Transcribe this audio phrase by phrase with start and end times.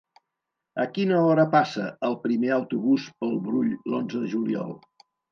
[0.83, 4.73] A quina hora passa el primer autobús per el Brull l'onze de juliol?